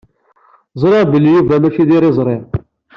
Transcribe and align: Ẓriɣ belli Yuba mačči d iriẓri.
Ẓriɣ 0.81 1.03
belli 1.11 1.29
Yuba 1.31 1.55
mačči 1.61 1.83
d 1.89 1.89
iriẓri. 1.95 2.37